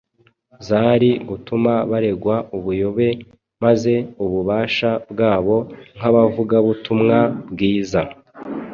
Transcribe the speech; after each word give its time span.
zari 0.67 1.11
gutuma 1.29 1.73
baregwa 1.91 2.35
ubuyobe 2.57 3.07
maze 3.63 3.93
ububasha 4.23 4.89
bwabo 5.11 5.57
nk’abavugabutumwa 5.95 7.17
bwiza 7.51 8.01